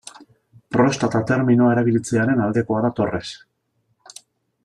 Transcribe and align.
Prostata 0.75 1.21
terminoa 1.31 1.75
erabiltzearen 1.75 2.41
aldekoa 2.47 2.81
da 2.87 2.91
Torres. 3.01 3.37